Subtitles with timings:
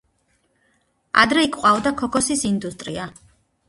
[1.25, 3.11] ადრე იქ ყვაოდა ქოქოსის ინდუსტრია.